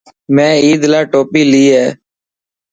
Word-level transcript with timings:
مين 0.33 0.51
عيد 0.63 0.81
لاءِ 0.91 1.03
ٽوپي 1.11 1.41
لي 1.51 1.63
هان. 1.73 1.89